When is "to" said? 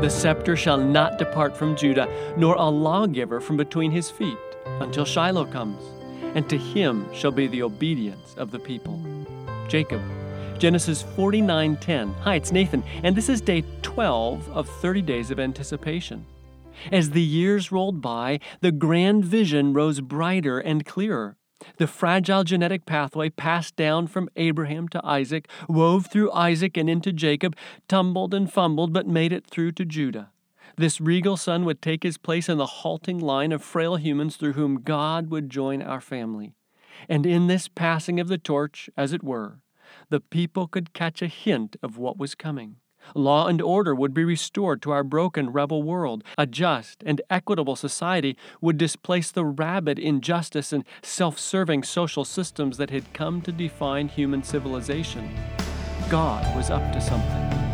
6.48-6.56, 24.88-25.04, 29.72-29.84, 44.82-44.90, 53.42-53.52, 56.92-57.00